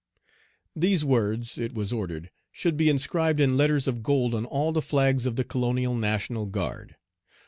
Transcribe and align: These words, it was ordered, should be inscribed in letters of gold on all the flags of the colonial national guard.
These 0.75 1.05
words, 1.05 1.59
it 1.59 1.75
was 1.75 1.93
ordered, 1.93 2.31
should 2.51 2.75
be 2.75 2.89
inscribed 2.89 3.39
in 3.39 3.55
letters 3.55 3.87
of 3.87 4.01
gold 4.01 4.33
on 4.33 4.45
all 4.45 4.71
the 4.71 4.81
flags 4.81 5.27
of 5.27 5.35
the 5.35 5.43
colonial 5.43 5.93
national 5.93 6.47
guard. 6.47 6.95